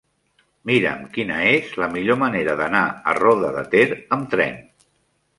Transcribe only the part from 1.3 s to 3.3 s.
és la millor manera d'anar a